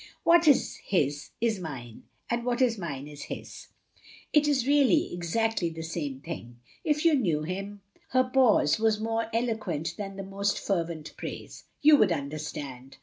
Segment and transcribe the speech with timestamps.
[0.23, 3.67] What is his is mine, and what is mine is his.
[4.33, 6.59] It is really exactly the same thing.
[6.83, 7.81] If you knew him
[8.13, 12.97] —"her pause was more eloquent than the most fervent praise— "you would understand."